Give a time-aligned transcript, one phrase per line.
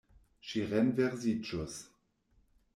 [0.51, 1.79] Ŝi renversiĝus.